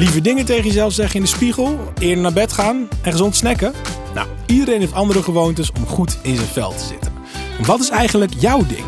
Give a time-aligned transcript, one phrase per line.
[0.00, 3.72] Lieve dingen tegen jezelf zeggen in de spiegel, eerder naar bed gaan en gezond snacken?
[4.14, 7.12] Nou, iedereen heeft andere gewoontes om goed in zijn vel te zitten.
[7.62, 8.84] Wat is eigenlijk jouw ding?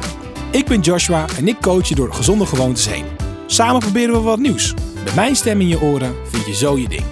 [0.51, 3.05] Ik ben Joshua en ik coach je door gezonde gewoontes heen.
[3.47, 4.75] Samen proberen we wat nieuws.
[5.05, 7.05] Met mijn stem in je oren vind je zo je ding.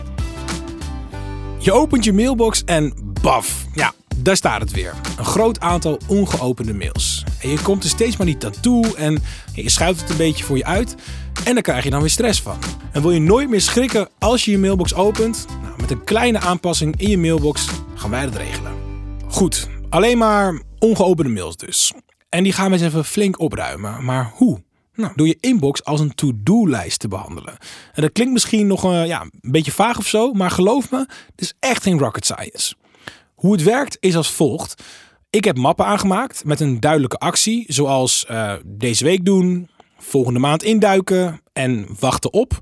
[1.59, 4.95] Je opent je mailbox en baf, ja, daar staat het weer.
[5.19, 7.25] Een groot aantal ongeopende mails.
[7.43, 9.23] En je komt er steeds maar niet aan toe en
[9.55, 10.95] je schuift het een beetje voor je uit.
[11.51, 12.59] En daar krijg je dan weer stress van.
[12.93, 15.47] En wil je nooit meer schrikken als je je mailbox opent?
[15.63, 18.73] Nou, met een kleine aanpassing in je mailbox gaan wij dat regelen.
[19.29, 21.93] Goed, alleen maar ongeopende mails dus.
[22.29, 24.05] En die gaan we eens even flink opruimen.
[24.05, 24.63] Maar hoe?
[24.95, 27.57] Nou, door je inbox als een to-do-lijst te behandelen.
[27.93, 30.99] En dat klinkt misschien nog uh, ja, een beetje vaag of zo, maar geloof me,
[30.99, 32.75] het is echt geen rocket science.
[33.35, 34.83] Hoe het werkt is als volgt.
[35.31, 39.70] Ik heb mappen aangemaakt met een duidelijke actie, zoals uh, deze week doen,
[40.03, 42.59] volgende maand induiken en wachten op.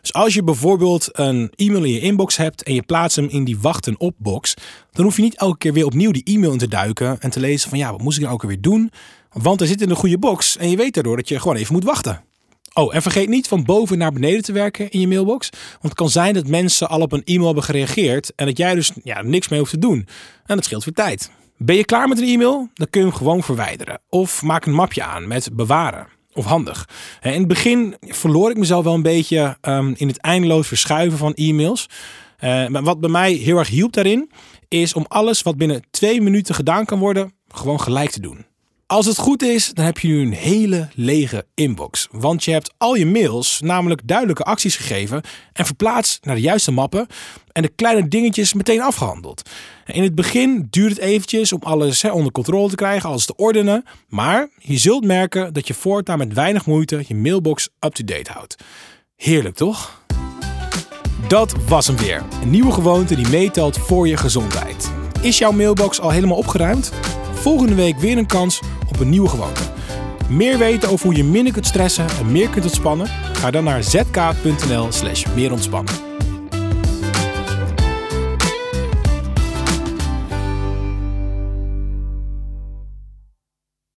[0.00, 3.44] Dus als je bijvoorbeeld een e-mail in je inbox hebt en je plaatst hem in
[3.44, 4.54] die wachten op box,
[4.90, 7.40] dan hoef je niet elke keer weer opnieuw die e-mail in te duiken en te
[7.40, 8.90] lezen van ja, wat moest ik nou ook weer doen?
[9.32, 11.74] Want er zit in een goede box en je weet daardoor dat je gewoon even
[11.74, 12.24] moet wachten.
[12.72, 15.50] Oh, en vergeet niet van boven naar beneden te werken in je mailbox.
[15.50, 18.74] Want het kan zijn dat mensen al op een e-mail hebben gereageerd en dat jij
[18.74, 20.08] dus ja, niks mee hoeft te doen.
[20.44, 21.30] En dat scheelt weer tijd.
[21.56, 22.68] Ben je klaar met een e-mail?
[22.74, 24.00] Dan kun je hem gewoon verwijderen.
[24.08, 26.06] Of maak een mapje aan met bewaren.
[26.36, 26.88] Of handig.
[27.22, 31.34] In het begin verloor ik mezelf wel een beetje um, in het eindeloos verschuiven van
[31.34, 31.88] e-mails.
[32.40, 34.30] Uh, maar wat bij mij heel erg hielp daarin,
[34.68, 38.46] is om alles wat binnen twee minuten gedaan kan worden, gewoon gelijk te doen.
[38.86, 42.08] Als het goed is, dan heb je nu een hele lege inbox.
[42.10, 46.70] Want je hebt al je mails namelijk duidelijke acties gegeven en verplaatst naar de juiste
[46.70, 47.06] mappen
[47.52, 49.50] en de kleine dingetjes meteen afgehandeld.
[49.86, 53.84] In het begin duurt het eventjes om alles onder controle te krijgen, alles te ordenen.
[54.08, 58.56] Maar je zult merken dat je voortaan met weinig moeite je mailbox up-to-date houdt.
[59.16, 60.02] Heerlijk toch?
[61.28, 62.22] Dat was hem weer.
[62.42, 64.92] Een nieuwe gewoonte die meetelt voor je gezondheid.
[65.22, 66.92] Is jouw mailbox al helemaal opgeruimd?
[67.46, 69.60] Volgende week weer een kans op een nieuwe gewoonte.
[70.28, 73.06] Meer weten over hoe je minder kunt stressen en meer kunt ontspannen?
[73.32, 75.94] Ga dan naar zk.nl slash meer ontspannen.